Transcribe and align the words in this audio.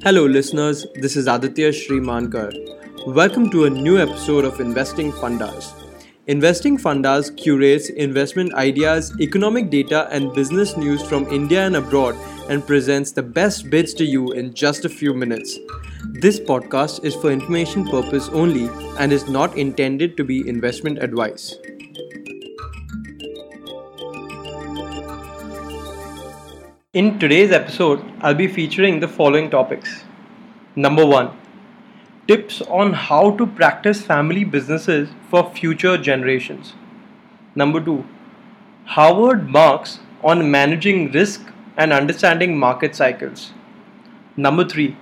Hello, 0.00 0.26
listeners. 0.26 0.86
This 0.94 1.16
is 1.16 1.26
Aditya 1.26 1.70
Shrimankar. 1.70 2.52
Welcome 3.04 3.50
to 3.50 3.64
a 3.64 3.70
new 3.70 3.98
episode 3.98 4.44
of 4.44 4.60
Investing 4.60 5.10
Fundas. 5.10 5.72
Investing 6.28 6.78
Fundas 6.78 7.36
curates 7.36 7.88
investment 7.90 8.54
ideas, 8.54 9.12
economic 9.20 9.70
data, 9.70 10.06
and 10.12 10.32
business 10.34 10.76
news 10.76 11.02
from 11.02 11.26
India 11.32 11.66
and 11.66 11.74
abroad 11.74 12.14
and 12.48 12.64
presents 12.64 13.10
the 13.10 13.24
best 13.24 13.70
bids 13.70 13.92
to 13.94 14.04
you 14.04 14.30
in 14.30 14.54
just 14.54 14.84
a 14.84 14.88
few 14.88 15.14
minutes. 15.14 15.58
This 16.04 16.38
podcast 16.38 17.04
is 17.04 17.16
for 17.16 17.32
information 17.32 17.84
purpose 17.84 18.28
only 18.28 18.68
and 19.00 19.12
is 19.12 19.28
not 19.28 19.58
intended 19.58 20.16
to 20.16 20.22
be 20.22 20.48
investment 20.48 21.02
advice. 21.02 21.56
In 26.94 27.18
today's 27.18 27.50
episode, 27.52 28.02
I'll 28.22 28.34
be 28.34 28.48
featuring 28.48 29.00
the 29.00 29.08
following 29.08 29.50
topics. 29.50 30.04
Number 30.74 31.04
1 31.04 31.30
Tips 32.26 32.62
on 32.62 32.94
how 32.94 33.32
to 33.32 33.46
practice 33.46 34.00
family 34.00 34.42
businesses 34.42 35.10
for 35.28 35.50
future 35.50 35.98
generations. 35.98 36.72
Number 37.54 37.78
2 37.78 38.06
Howard 38.86 39.50
Marks 39.50 39.98
on 40.24 40.50
managing 40.50 41.12
risk 41.12 41.52
and 41.76 41.92
understanding 41.92 42.56
market 42.56 42.96
cycles. 42.96 43.52
Number 44.38 44.66
3 44.66 44.96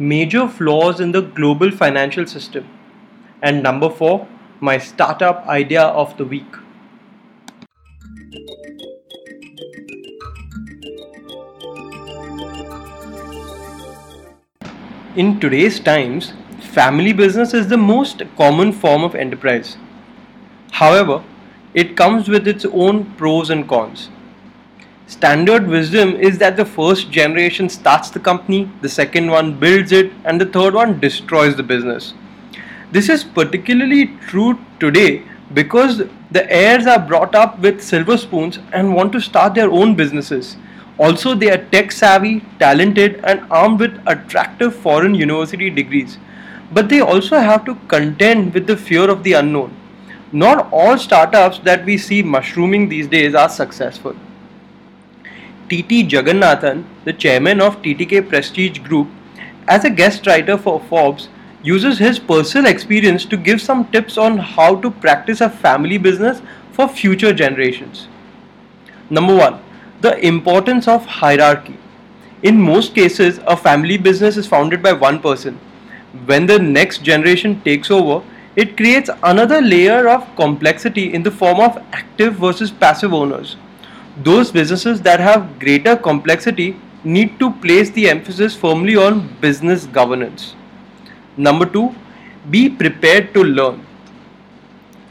Major 0.00 0.48
flaws 0.48 0.98
in 0.98 1.12
the 1.12 1.22
global 1.22 1.70
financial 1.70 2.26
system. 2.26 2.68
And 3.40 3.62
number 3.62 3.88
4 3.88 4.26
My 4.58 4.78
startup 4.78 5.46
idea 5.46 5.82
of 5.82 6.16
the 6.16 6.24
week. 6.24 6.64
In 15.16 15.40
today's 15.40 15.80
times, 15.80 16.34
family 16.60 17.14
business 17.14 17.54
is 17.54 17.68
the 17.68 17.78
most 17.78 18.22
common 18.36 18.72
form 18.72 19.02
of 19.02 19.14
enterprise. 19.14 19.78
However, 20.70 21.24
it 21.72 21.96
comes 21.96 22.28
with 22.28 22.46
its 22.46 22.66
own 22.66 23.06
pros 23.14 23.48
and 23.48 23.66
cons. 23.66 24.10
Standard 25.06 25.66
wisdom 25.66 26.14
is 26.14 26.36
that 26.38 26.58
the 26.58 26.66
first 26.66 27.10
generation 27.10 27.70
starts 27.70 28.10
the 28.10 28.20
company, 28.20 28.70
the 28.82 28.88
second 28.88 29.30
one 29.30 29.58
builds 29.58 29.92
it, 29.92 30.12
and 30.26 30.38
the 30.38 30.44
third 30.44 30.74
one 30.74 31.00
destroys 31.00 31.56
the 31.56 31.62
business. 31.62 32.12
This 32.92 33.08
is 33.08 33.24
particularly 33.24 34.08
true 34.26 34.58
today 34.78 35.22
because 35.54 36.02
the 36.30 36.52
heirs 36.52 36.86
are 36.86 37.00
brought 37.00 37.34
up 37.34 37.58
with 37.60 37.82
silver 37.82 38.18
spoons 38.18 38.58
and 38.74 38.94
want 38.94 39.12
to 39.12 39.20
start 39.20 39.54
their 39.54 39.70
own 39.70 39.96
businesses 39.96 40.58
also, 40.98 41.34
they 41.34 41.50
are 41.50 41.64
tech 41.70 41.92
savvy, 41.92 42.44
talented, 42.58 43.20
and 43.24 43.46
armed 43.50 43.78
with 43.78 44.02
attractive 44.06 44.74
foreign 44.74 45.14
university 45.14 45.70
degrees. 45.70 46.18
But 46.72 46.88
they 46.88 47.00
also 47.00 47.38
have 47.38 47.64
to 47.66 47.76
contend 47.86 48.52
with 48.52 48.66
the 48.66 48.76
fear 48.76 49.08
of 49.08 49.22
the 49.22 49.34
unknown. 49.34 49.76
Not 50.32 50.68
all 50.72 50.98
startups 50.98 51.60
that 51.60 51.84
we 51.84 51.96
see 51.98 52.22
mushrooming 52.22 52.88
these 52.88 53.06
days 53.06 53.34
are 53.34 53.48
successful. 53.48 54.14
TT 55.68 56.08
Jagannathan, 56.08 56.84
the 57.04 57.12
chairman 57.12 57.60
of 57.60 57.80
TTK 57.80 58.28
Prestige 58.28 58.78
Group, 58.80 59.08
as 59.68 59.84
a 59.84 59.90
guest 59.90 60.26
writer 60.26 60.58
for 60.58 60.80
Forbes, 60.80 61.28
uses 61.62 61.98
his 61.98 62.18
personal 62.18 62.70
experience 62.70 63.24
to 63.26 63.36
give 63.36 63.60
some 63.60 63.90
tips 63.92 64.18
on 64.18 64.38
how 64.38 64.74
to 64.76 64.90
practice 64.90 65.40
a 65.40 65.48
family 65.50 65.98
business 65.98 66.42
for 66.72 66.88
future 66.88 67.32
generations. 67.32 68.08
Number 69.10 69.36
one, 69.36 69.60
the 70.00 70.24
importance 70.24 70.86
of 70.86 71.04
hierarchy. 71.04 71.76
In 72.42 72.60
most 72.60 72.94
cases, 72.94 73.40
a 73.46 73.56
family 73.56 73.96
business 73.96 74.36
is 74.36 74.46
founded 74.46 74.82
by 74.82 74.92
one 74.92 75.20
person. 75.20 75.54
When 76.26 76.46
the 76.46 76.58
next 76.58 77.02
generation 77.02 77.60
takes 77.62 77.90
over, 77.90 78.24
it 78.54 78.76
creates 78.76 79.10
another 79.22 79.60
layer 79.60 80.08
of 80.08 80.24
complexity 80.36 81.12
in 81.14 81.22
the 81.22 81.30
form 81.30 81.60
of 81.60 81.76
active 81.92 82.34
versus 82.34 82.70
passive 82.70 83.12
owners. 83.12 83.56
Those 84.22 84.50
businesses 84.52 85.02
that 85.02 85.20
have 85.20 85.58
greater 85.58 85.96
complexity 85.96 86.76
need 87.04 87.38
to 87.38 87.52
place 87.66 87.90
the 87.90 88.08
emphasis 88.08 88.54
firmly 88.54 88.96
on 88.96 89.28
business 89.40 89.86
governance. 89.86 90.54
Number 91.36 91.66
two, 91.66 91.94
be 92.50 92.68
prepared 92.68 93.32
to 93.34 93.42
learn. 93.44 93.84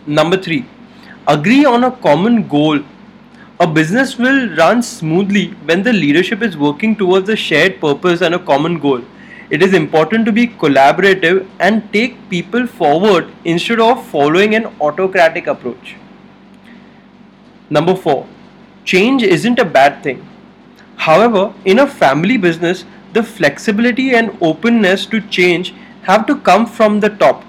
Number 0.06 0.38
three, 0.38 0.66
agree 1.28 1.66
on 1.66 1.84
a 1.84 1.91
common 1.91 2.47
goal 2.47 2.79
a 3.59 3.66
business 3.66 4.19
will 4.19 4.56
run 4.56 4.84
smoothly 4.84 5.47
when 5.66 5.81
the 5.81 5.91
leadership 5.91 6.44
is 6.44 6.56
working 6.56 6.95
towards 6.95 7.28
a 7.28 7.35
shared 7.35 7.79
purpose 7.81 8.22
and 8.22 8.35
a 8.35 8.40
common 8.40 8.78
goal. 8.78 9.01
It 9.50 9.63
is 9.63 9.73
important 9.73 10.28
to 10.28 10.31
be 10.31 10.47
collaborative 10.47 11.47
and 11.59 11.91
take 11.91 12.29
people 12.29 12.67
forward 12.67 13.31
instead 13.46 13.79
of 13.79 14.06
following 14.06 14.53
an 14.53 14.67
autocratic 14.79 15.47
approach. 15.47 15.96
Number 17.72 17.96
4. 17.96 18.28
Change 18.85 19.23
isn't 19.23 19.57
a 19.57 19.66
bad 19.66 20.03
thing. 20.03 20.23
However, 20.97 21.51
in 21.66 21.79
a 21.79 21.88
family 21.88 22.38
business, 22.38 22.85
the 23.13 23.23
flexibility 23.23 24.13
and 24.13 24.38
openness 24.40 25.07
to 25.07 25.19
change 25.19 25.73
have 26.03 26.28
to 26.28 26.35
come 26.35 26.67
from 26.67 27.00
the 27.00 27.09
top. 27.09 27.44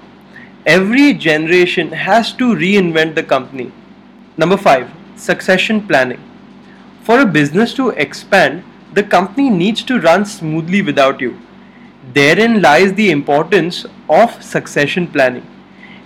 Every 0.65 1.13
generation 1.13 1.93
has 1.93 2.33
to 2.35 2.55
reinvent 2.55 3.15
the 3.15 3.23
company. 3.23 3.73
Number 4.39 4.57
5 4.57 4.98
Succession 5.19 5.85
planning. 5.85 6.21
For 7.03 7.19
a 7.19 7.27
business 7.27 7.75
to 7.75 7.89
expand, 7.91 8.63
the 8.93 9.03
company 9.03 9.51
needs 9.51 9.83
to 9.83 9.99
run 10.01 10.25
smoothly 10.25 10.81
without 10.81 11.21
you. 11.21 11.37
Therein 12.15 12.63
lies 12.63 12.95
the 12.95 13.11
importance 13.11 13.85
of 14.09 14.41
succession 14.43 15.09
planning. 15.09 15.45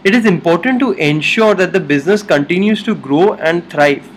It 0.03 0.15
is 0.15 0.25
important 0.25 0.81
to 0.81 0.93
ensure 0.93 1.55
that 1.55 1.75
the 1.75 1.79
business 1.79 2.23
continues 2.23 2.83
to 2.85 2.95
grow 2.95 3.35
and 3.35 3.69
thrive. 3.69 4.09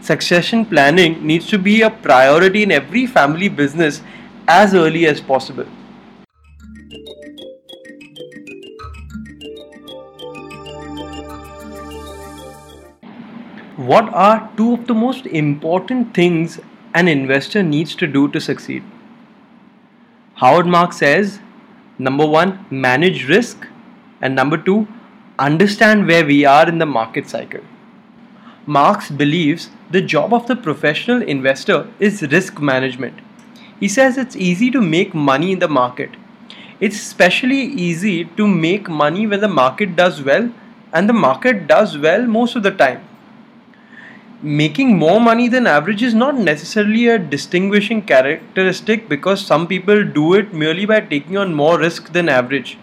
Succession 0.00 0.66
planning 0.66 1.24
needs 1.24 1.46
to 1.46 1.56
be 1.56 1.82
a 1.82 1.90
priority 1.90 2.64
in 2.64 2.72
every 2.72 3.06
family 3.06 3.48
business 3.48 4.02
as 4.48 4.74
early 4.74 5.06
as 5.06 5.20
possible. 5.20 5.66
What 13.80 14.12
are 14.12 14.50
two 14.58 14.74
of 14.74 14.86
the 14.86 14.92
most 14.92 15.24
important 15.24 16.12
things 16.12 16.60
an 16.92 17.08
investor 17.08 17.62
needs 17.62 17.94
to 17.94 18.06
do 18.06 18.28
to 18.28 18.38
succeed? 18.38 18.82
Howard 20.34 20.66
Marks 20.66 20.98
says 20.98 21.38
number 21.98 22.26
one, 22.26 22.66
manage 22.68 23.26
risk, 23.26 23.66
and 24.20 24.34
number 24.34 24.58
two, 24.58 24.86
understand 25.38 26.06
where 26.06 26.26
we 26.26 26.44
are 26.44 26.68
in 26.68 26.76
the 26.76 26.84
market 26.84 27.26
cycle. 27.26 27.62
Marks 28.66 29.10
believes 29.10 29.70
the 29.90 30.02
job 30.02 30.34
of 30.34 30.46
the 30.46 30.56
professional 30.56 31.22
investor 31.22 31.90
is 31.98 32.20
risk 32.20 32.60
management. 32.60 33.18
He 33.78 33.88
says 33.88 34.18
it's 34.18 34.36
easy 34.36 34.70
to 34.72 34.82
make 34.82 35.14
money 35.14 35.52
in 35.52 35.58
the 35.58 35.68
market. 35.68 36.10
It's 36.80 36.96
especially 36.96 37.62
easy 37.62 38.26
to 38.26 38.46
make 38.46 38.90
money 38.90 39.26
when 39.26 39.40
the 39.40 39.48
market 39.48 39.96
does 39.96 40.22
well, 40.22 40.52
and 40.92 41.08
the 41.08 41.14
market 41.14 41.66
does 41.66 41.96
well 41.96 42.26
most 42.26 42.56
of 42.56 42.62
the 42.62 42.72
time 42.72 43.06
making 44.42 44.96
more 44.96 45.20
money 45.20 45.48
than 45.48 45.66
average 45.66 46.02
is 46.02 46.14
not 46.14 46.34
necessarily 46.34 47.08
a 47.08 47.18
distinguishing 47.18 48.00
characteristic 48.00 49.06
because 49.06 49.44
some 49.44 49.66
people 49.66 50.02
do 50.02 50.32
it 50.32 50.54
merely 50.54 50.86
by 50.86 51.00
taking 51.00 51.36
on 51.36 51.54
more 51.54 51.78
risk 51.78 52.12
than 52.12 52.28
average. 52.28 52.78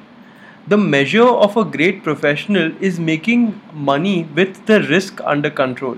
The 0.67 0.77
measure 0.77 1.27
of 1.27 1.57
a 1.57 1.65
great 1.65 2.03
professional 2.03 2.71
is 2.79 2.99
making 2.99 3.59
money 3.73 4.25
with 4.35 4.67
the 4.67 4.83
risk 4.83 5.19
under 5.23 5.49
control. 5.49 5.97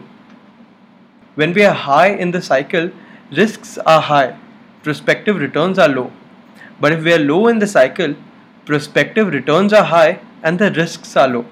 When 1.36 1.54
we 1.54 1.66
are 1.66 1.74
high 1.74 2.10
in 2.10 2.32
the 2.32 2.42
cycle, 2.42 2.92
risks 3.32 3.78
are 3.80 4.02
high, 4.02 4.38
prospective 4.84 5.38
returns 5.38 5.78
are 5.78 5.90
low. 5.90 6.12
But 6.80 6.94
if 6.94 7.04
we 7.04 7.14
are 7.14 7.20
low 7.20 7.48
in 7.48 7.60
the 7.60 7.68
cycle, 7.68 8.16
prospective 8.66 9.28
returns 9.28 9.74
are 9.74 9.84
high 9.84 10.22
and 10.42 10.58
the 10.58 10.72
risks 10.72 11.18
are 11.18 11.28
low. 11.28 11.46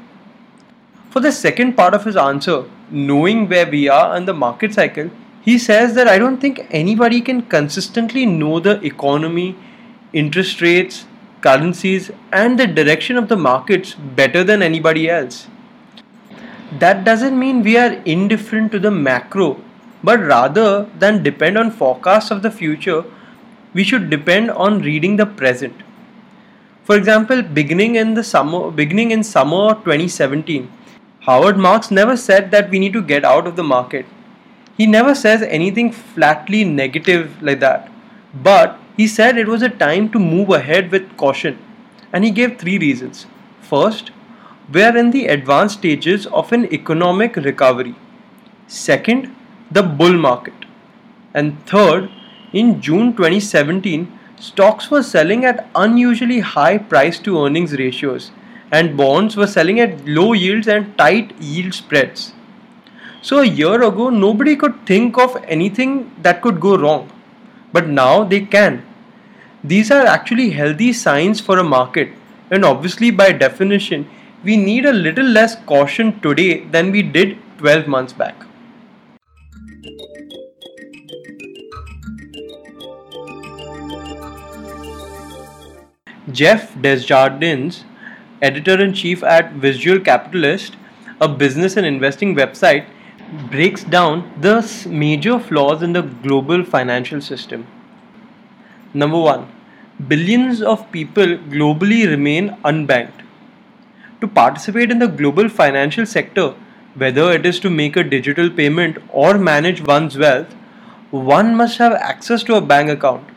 For 1.09 1.19
the 1.19 1.31
second 1.31 1.73
part 1.73 1.93
of 1.93 2.05
his 2.05 2.15
answer, 2.15 2.65
knowing 2.89 3.47
where 3.49 3.69
we 3.69 3.87
are 3.89 4.15
in 4.15 4.25
the 4.25 4.33
market 4.33 4.73
cycle, 4.73 5.09
he 5.41 5.57
says 5.57 5.93
that 5.95 6.07
I 6.07 6.17
don't 6.17 6.39
think 6.39 6.67
anybody 6.71 7.21
can 7.21 7.41
consistently 7.43 8.25
know 8.25 8.59
the 8.59 8.81
economy, 8.85 9.55
interest 10.13 10.61
rates, 10.61 11.05
currencies, 11.41 12.11
and 12.31 12.59
the 12.59 12.67
direction 12.67 13.17
of 13.17 13.29
the 13.29 13.37
markets 13.37 13.93
better 13.93 14.43
than 14.43 14.61
anybody 14.61 15.09
else. 15.09 15.47
That 16.79 17.05
doesn't 17.05 17.39
mean 17.39 17.63
we 17.63 17.77
are 17.77 17.93
indifferent 18.03 18.71
to 18.73 18.79
the 18.79 18.91
macro, 18.91 19.61
but 20.03 20.19
rather 20.19 20.89
than 20.99 21.23
depend 21.23 21.57
on 21.57 21.71
forecasts 21.71 22.29
of 22.29 22.41
the 22.41 22.51
future, 22.51 23.05
we 23.73 23.83
should 23.83 24.09
depend 24.09 24.51
on 24.51 24.81
reading 24.81 25.15
the 25.15 25.25
present. 25.25 25.75
For 26.83 26.95
example, 26.95 27.41
beginning 27.41 27.95
in 27.95 28.13
the 28.13 28.23
summer, 28.23 28.71
beginning 28.71 29.11
in 29.11 29.23
summer 29.23 29.75
2017, 29.75 30.71
Howard 31.27 31.57
Marks 31.57 31.91
never 31.91 32.17
said 32.17 32.51
that 32.51 32.69
we 32.69 32.79
need 32.79 32.93
to 32.93 33.01
get 33.01 33.25
out 33.25 33.47
of 33.47 33.55
the 33.55 33.63
market. 33.63 34.05
He 34.77 34.87
never 34.87 35.13
says 35.13 35.41
anything 35.41 35.91
flatly 35.91 36.63
negative 36.63 37.41
like 37.41 37.59
that. 37.59 37.91
But 38.33 38.79
He 38.97 39.07
said 39.07 39.37
it 39.37 39.47
was 39.47 39.61
a 39.61 39.69
time 39.69 40.09
to 40.09 40.19
move 40.19 40.49
ahead 40.49 40.91
with 40.91 41.15
caution, 41.17 41.59
and 42.11 42.25
he 42.25 42.31
gave 42.31 42.57
three 42.57 42.79
reasons. 42.79 43.27
First, 43.61 44.09
we 44.73 44.81
are 44.81 44.97
in 44.97 45.11
the 45.11 45.27
advanced 45.27 45.77
stages 45.77 46.25
of 46.27 46.51
an 46.51 46.65
economic 46.73 47.35
recovery. 47.35 47.93
Second, 48.65 49.35
the 49.69 49.83
bull 49.83 50.13
market. 50.13 50.65
And 51.35 51.63
third, 51.67 52.09
in 52.53 52.81
June 52.81 53.15
2017, 53.15 54.11
stocks 54.39 54.89
were 54.89 55.03
selling 55.03 55.45
at 55.45 55.69
unusually 55.75 56.39
high 56.39 56.79
price 56.79 57.19
to 57.19 57.45
earnings 57.45 57.77
ratios, 57.77 58.31
and 58.71 58.97
bonds 58.97 59.35
were 59.37 59.47
selling 59.47 59.79
at 59.79 60.05
low 60.07 60.33
yields 60.33 60.67
and 60.67 60.97
tight 60.97 61.33
yield 61.39 61.73
spreads. 61.73 62.33
So, 63.21 63.39
a 63.39 63.45
year 63.45 63.81
ago, 63.81 64.09
nobody 64.09 64.55
could 64.55 64.85
think 64.85 65.17
of 65.17 65.35
anything 65.47 66.11
that 66.21 66.41
could 66.41 66.59
go 66.59 66.77
wrong, 66.77 67.11
but 67.73 67.87
now 67.87 68.23
they 68.23 68.41
can. 68.41 68.85
These 69.63 69.91
are 69.91 70.05
actually 70.05 70.51
healthy 70.51 70.93
signs 70.93 71.41
for 71.41 71.57
a 71.57 71.63
market, 71.63 72.09
and 72.51 72.63
obviously, 72.63 73.11
by 73.11 73.31
definition, 73.31 74.07
we 74.43 74.55
need 74.55 74.85
a 74.85 74.93
little 74.93 75.25
less 75.25 75.55
caution 75.65 76.19
today 76.21 76.63
than 76.65 76.91
we 76.91 77.01
did 77.01 77.37
12 77.57 77.87
months 77.87 78.13
back. 78.13 78.43
Jeff 86.31 86.73
Desjardins, 86.81 87.85
editor 88.41 88.81
in 88.81 88.93
chief 88.93 89.23
at 89.23 89.53
Visual 89.53 89.99
Capitalist, 89.99 90.75
a 91.19 91.27
business 91.27 91.77
and 91.77 91.85
investing 91.85 92.35
website, 92.35 92.85
breaks 93.51 93.83
down 93.83 94.31
the 94.39 94.87
major 94.89 95.39
flaws 95.39 95.81
in 95.81 95.93
the 95.93 96.01
global 96.01 96.63
financial 96.63 97.19
system. 97.19 97.65
Number 98.93 99.19
one, 99.19 99.47
billions 100.07 100.61
of 100.61 100.91
people 100.91 101.25
globally 101.25 102.07
remain 102.07 102.55
unbanked. 102.63 103.23
To 104.21 104.27
participate 104.27 104.91
in 104.91 104.99
the 104.99 105.07
global 105.07 105.49
financial 105.49 106.05
sector, 106.05 106.55
whether 106.95 107.31
it 107.31 107.45
is 107.45 107.59
to 107.59 107.69
make 107.69 107.95
a 107.95 108.03
digital 108.03 108.49
payment 108.49 108.97
or 109.09 109.37
manage 109.37 109.81
one's 109.81 110.17
wealth, 110.17 110.53
one 111.11 111.55
must 111.55 111.77
have 111.77 111.93
access 111.93 112.43
to 112.43 112.55
a 112.55 112.61
bank 112.61 112.89
account. 112.89 113.27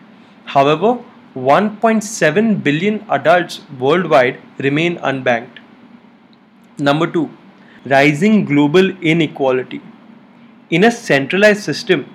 However, 0.44 0.99
1.7 1.37 2.61
billion 2.65 3.05
adults 3.09 3.61
worldwide 3.79 4.41
remain 4.59 4.97
unbanked. 4.97 5.59
Number 6.77 7.06
two, 7.06 7.31
rising 7.85 8.44
global 8.44 8.91
inequality. 9.00 9.81
In 10.71 10.82
a 10.82 10.91
centralized 10.91 11.62
system, 11.62 12.12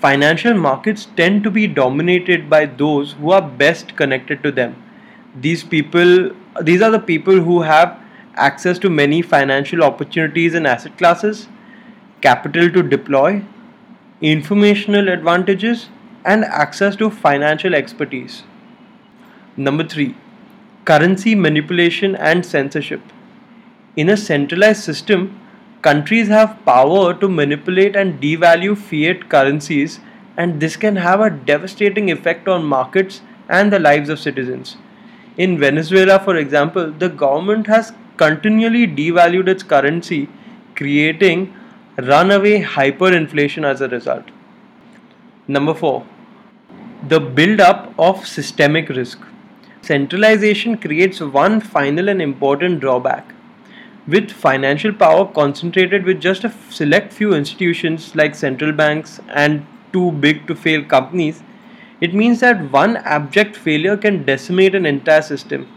financial 0.00 0.54
markets 0.54 1.08
tend 1.16 1.42
to 1.42 1.50
be 1.50 1.66
dominated 1.66 2.48
by 2.48 2.66
those 2.66 3.12
who 3.14 3.32
are 3.32 3.42
best 3.42 3.96
connected 3.96 4.40
to 4.44 4.52
them. 4.52 4.80
These 5.40 5.64
people, 5.64 6.30
these 6.62 6.80
are 6.80 6.92
the 6.92 7.00
people 7.00 7.40
who 7.40 7.62
have 7.62 7.98
access 8.36 8.78
to 8.78 8.88
many 8.88 9.20
financial 9.20 9.82
opportunities 9.82 10.54
and 10.54 10.64
asset 10.64 10.96
classes, 10.96 11.48
capital 12.20 12.70
to 12.70 12.84
deploy, 12.84 13.42
informational 14.20 15.08
advantages, 15.08 15.88
and 16.24 16.44
access 16.44 16.96
to 16.96 17.10
financial 17.10 17.74
expertise. 17.74 18.42
Number 19.56 19.84
three, 19.84 20.16
currency 20.84 21.34
manipulation 21.34 22.16
and 22.16 22.44
censorship. 22.44 23.00
In 23.96 24.08
a 24.08 24.16
centralized 24.16 24.82
system, 24.82 25.40
countries 25.82 26.28
have 26.28 26.58
power 26.64 27.14
to 27.14 27.28
manipulate 27.28 27.94
and 27.94 28.20
devalue 28.20 28.76
fiat 28.76 29.28
currencies, 29.28 30.00
and 30.36 30.60
this 30.60 30.76
can 30.76 30.96
have 30.96 31.20
a 31.20 31.30
devastating 31.30 32.10
effect 32.10 32.48
on 32.48 32.64
markets 32.64 33.20
and 33.48 33.72
the 33.72 33.78
lives 33.78 34.08
of 34.08 34.18
citizens. 34.18 34.76
In 35.36 35.58
Venezuela, 35.58 36.18
for 36.18 36.36
example, 36.36 36.90
the 36.90 37.08
government 37.08 37.66
has 37.66 37.92
continually 38.16 38.86
devalued 38.86 39.48
its 39.48 39.62
currency, 39.62 40.28
creating 40.74 41.54
runaway 41.98 42.62
hyperinflation 42.62 43.64
as 43.64 43.80
a 43.80 43.88
result. 43.88 44.24
Number 45.46 45.74
four, 45.74 46.06
the 47.06 47.20
build 47.20 47.60
up 47.60 47.92
of 47.98 48.26
systemic 48.26 48.88
risk. 48.88 49.18
Centralization 49.82 50.78
creates 50.78 51.20
one 51.20 51.60
final 51.60 52.08
and 52.08 52.22
important 52.22 52.80
drawback. 52.80 53.34
With 54.06 54.30
financial 54.30 54.90
power 54.90 55.26
concentrated 55.26 56.04
with 56.04 56.18
just 56.18 56.44
a 56.44 56.54
select 56.70 57.12
few 57.12 57.34
institutions 57.34 58.16
like 58.16 58.34
central 58.34 58.72
banks 58.72 59.20
and 59.28 59.66
too 59.92 60.12
big 60.12 60.46
to 60.46 60.54
fail 60.54 60.82
companies, 60.82 61.42
it 62.00 62.14
means 62.14 62.40
that 62.40 62.72
one 62.72 62.96
abject 62.96 63.54
failure 63.54 63.98
can 63.98 64.24
decimate 64.24 64.74
an 64.74 64.86
entire 64.86 65.22
system. 65.22 65.68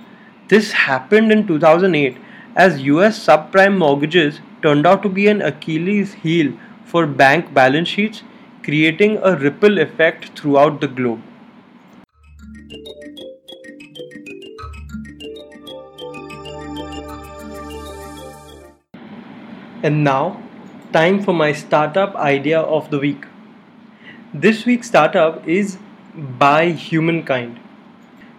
This 0.48 0.72
happened 0.72 1.34
in 1.34 1.46
2008 1.46 2.16
as 2.56 2.84
US 2.84 3.20
subprime 3.26 3.78
mortgages 3.78 4.40
turned 4.62 4.88
out 4.88 5.04
to 5.04 5.10
be 5.10 5.28
an 5.28 5.42
Achilles 5.42 6.14
heel 6.14 6.54
for 6.86 7.06
bank 7.06 7.54
balance 7.54 7.90
sheets 7.90 8.24
creating 8.68 9.18
a 9.24 9.34
ripple 9.38 9.80
effect 9.80 10.26
throughout 10.38 10.82
the 10.82 10.88
globe. 10.90 11.22
And 19.84 20.04
now, 20.04 20.44
time 20.92 21.24
for 21.24 21.34
my 21.34 21.54
startup 21.54 22.18
idea 22.18 22.60
of 22.60 22.90
the 22.92 23.00
week. 23.00 23.24
This 24.34 24.66
week's 24.66 24.90
startup 24.90 25.48
is 25.48 25.78
By 26.38 26.72
Humankind. 26.72 27.62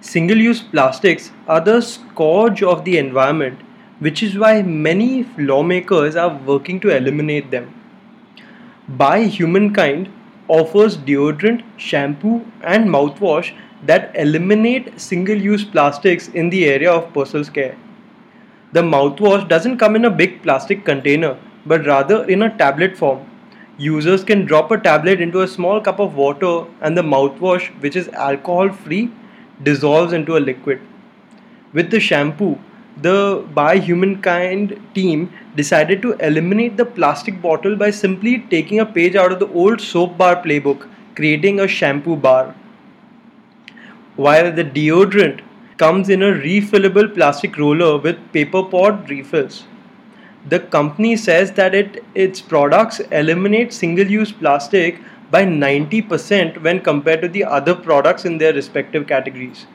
Single 0.02 0.36
use 0.36 0.60
plastics 0.60 1.30
are 1.46 1.62
the 1.62 1.80
scourge 1.80 2.62
of 2.62 2.84
the 2.84 2.98
environment, 2.98 3.58
which 4.00 4.22
is 4.22 4.38
why 4.38 4.60
many 4.60 5.26
lawmakers 5.38 6.16
are 6.16 6.36
working 6.52 6.80
to 6.80 6.94
eliminate 6.94 7.50
them. 7.50 7.74
By 8.86 9.24
Humankind 9.24 10.12
offers 10.48 10.96
deodorant, 10.96 11.62
shampoo, 11.76 12.44
and 12.62 12.88
mouthwash 12.88 13.54
that 13.84 14.10
eliminate 14.16 15.00
single 15.00 15.36
use 15.36 15.64
plastics 15.64 16.28
in 16.28 16.50
the 16.50 16.66
area 16.66 16.90
of 16.90 17.12
personal 17.12 17.44
care. 17.44 17.76
The 18.72 18.82
mouthwash 18.82 19.48
doesn't 19.48 19.78
come 19.78 19.96
in 19.96 20.04
a 20.04 20.10
big 20.10 20.42
plastic 20.42 20.84
container 20.84 21.38
but 21.64 21.86
rather 21.86 22.24
in 22.24 22.42
a 22.42 22.56
tablet 22.56 22.96
form. 22.96 23.24
Users 23.78 24.24
can 24.24 24.44
drop 24.44 24.70
a 24.70 24.78
tablet 24.78 25.20
into 25.20 25.42
a 25.42 25.48
small 25.48 25.80
cup 25.80 26.00
of 26.00 26.16
water 26.16 26.64
and 26.80 26.96
the 26.96 27.02
mouthwash, 27.02 27.68
which 27.80 27.94
is 27.94 28.08
alcohol 28.08 28.70
free, 28.70 29.10
dissolves 29.62 30.12
into 30.12 30.36
a 30.36 30.40
liquid. 30.40 30.80
With 31.72 31.90
the 31.90 32.00
shampoo, 32.00 32.58
the 33.02 33.44
By 33.54 33.78
Humankind 33.78 34.80
team 34.94 35.32
decided 35.56 36.02
to 36.02 36.12
eliminate 36.14 36.76
the 36.76 36.84
plastic 36.84 37.40
bottle 37.40 37.76
by 37.76 37.90
simply 37.90 38.38
taking 38.50 38.80
a 38.80 38.86
page 38.86 39.14
out 39.14 39.32
of 39.32 39.38
the 39.38 39.48
old 39.52 39.80
soap 39.80 40.18
bar 40.18 40.42
playbook, 40.42 40.88
creating 41.14 41.60
a 41.60 41.68
shampoo 41.68 42.16
bar. 42.16 42.54
While 44.16 44.52
the 44.52 44.64
deodorant 44.64 45.42
comes 45.78 46.08
in 46.08 46.22
a 46.22 46.32
refillable 46.32 47.14
plastic 47.14 47.56
roller 47.56 47.98
with 47.98 48.32
paper 48.32 48.64
pod 48.64 49.08
refills. 49.08 49.64
The 50.48 50.60
company 50.60 51.16
says 51.16 51.52
that 51.52 51.74
it, 51.74 52.04
its 52.14 52.40
products 52.40 53.00
eliminate 53.12 53.72
single 53.72 54.06
use 54.06 54.32
plastic 54.32 54.98
by 55.30 55.44
90% 55.44 56.62
when 56.62 56.80
compared 56.80 57.22
to 57.22 57.28
the 57.28 57.44
other 57.44 57.74
products 57.74 58.24
in 58.24 58.38
their 58.38 58.52
respective 58.52 59.06
categories. 59.06 59.66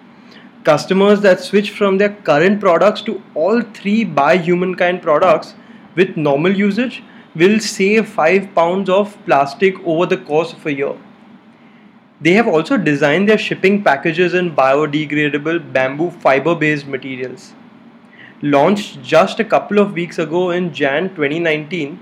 Customers 0.64 1.20
that 1.20 1.42
switch 1.42 1.72
from 1.72 1.98
their 1.98 2.16
current 2.28 2.62
products 2.62 3.02
to 3.02 3.22
all 3.36 3.62
three 3.62 4.06
By 4.06 4.38
Humankind 4.38 5.02
products 5.02 5.56
with 5.96 6.16
normal 6.16 6.56
usage 6.56 7.04
will 7.36 7.60
save 7.60 8.08
5 8.08 8.56
pounds 8.56 8.90
of 8.90 9.18
plastic 9.26 9.76
over 9.86 10.06
the 10.06 10.18
course 10.18 10.54
of 10.54 10.66
a 10.66 10.74
year. 10.74 10.94
They 12.22 12.32
have 12.34 12.48
also 12.48 12.78
designed 12.78 13.28
their 13.28 13.38
shipping 13.38 13.84
packages 13.84 14.34
in 14.34 14.56
biodegradable 14.56 15.74
bamboo 15.74 16.12
fiber 16.12 16.56
based 16.56 16.88
materials. 16.88 17.52
Launched 18.42 19.04
just 19.04 19.42
a 19.42 19.46
couple 19.46 19.80
of 19.80 19.92
weeks 19.92 20.18
ago 20.18 20.52
in 20.52 20.74
Jan 20.74 21.10
2019, 21.10 22.00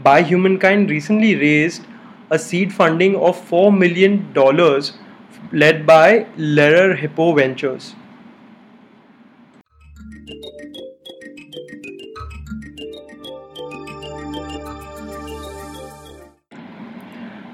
By 0.00 0.22
Humankind 0.22 0.90
recently 0.90 1.36
raised 1.36 1.86
a 2.30 2.38
seed 2.38 2.72
funding 2.72 3.14
of 3.14 3.40
$4 3.48 3.76
million 3.76 4.32
led 5.52 5.86
by 5.86 6.24
Lerer 6.38 6.96
Hippo 6.96 7.34
Ventures. 7.34 7.94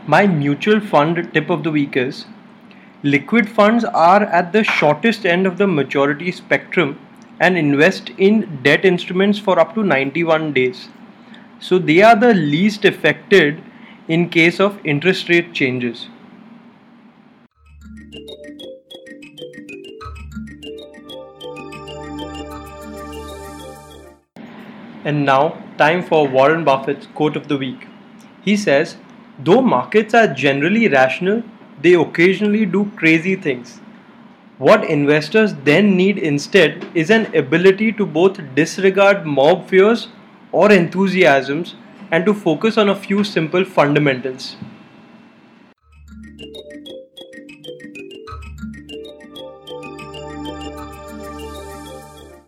My 0.07 0.29
mutual 0.29 0.79
fund 0.79 1.35
tip 1.35 1.51
of 1.51 1.65
the 1.65 1.73
week 1.73 1.97
is 1.97 2.27
liquid 3.03 3.49
funds 3.49 3.85
are 3.85 4.23
at 4.23 4.53
the 4.53 4.63
shortest 4.63 5.27
end 5.27 5.45
of 5.45 5.59
the 5.59 5.67
maturity 5.67 6.31
spectrum 6.31 7.01
and 7.41 7.59
invest 7.59 8.11
in 8.17 8.61
debt 8.63 8.85
instruments 8.85 9.41
for 9.41 9.59
up 9.59 9.75
to 9.75 9.83
91 9.83 10.53
days. 10.53 10.89
So 11.59 11.81
they 11.81 12.01
are 12.03 12.15
the 12.15 12.33
least 12.33 12.85
affected 12.85 13.61
in 14.07 14.29
case 14.29 14.61
of 14.61 14.79
interest 14.87 15.29
rate 15.29 15.53
changes. 15.53 16.09
And 25.05 25.25
now, 25.27 25.63
time 25.77 26.03
for 26.03 26.27
Warren 26.27 26.65
Buffett's 26.65 27.07
quote 27.15 27.37
of 27.37 27.49
the 27.49 27.59
week. 27.59 27.87
He 28.43 28.57
says, 28.57 28.97
Though 29.39 29.61
markets 29.61 30.15
are 30.15 30.27
generally 30.27 30.89
rational, 30.89 31.43
they 31.83 31.95
occasionally 31.95 32.65
do 32.65 32.91
crazy 32.97 33.37
things. 33.37 33.81
What 34.59 34.85
investors 34.85 35.55
then 35.65 35.97
need 35.97 36.19
instead 36.19 36.87
is 36.95 37.11
an 37.11 37.35
ability 37.37 37.93
to 37.93 38.07
both 38.07 38.41
disregard 38.55 39.27
mob 39.27 39.69
fears 39.69 40.09
or 40.51 40.73
enthusiasms 40.73 41.75
and 42.11 42.25
to 42.25 42.33
focus 42.33 42.79
on 42.79 42.89
a 42.89 42.97
few 42.97 43.23
simple 43.23 43.65
fundamentals. 43.65 44.57